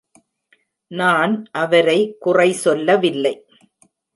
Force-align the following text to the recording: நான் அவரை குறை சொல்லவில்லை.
நான் 0.91 1.33
அவரை 1.51 2.15
குறை 2.19 2.51
சொல்லவில்லை. 2.53 3.45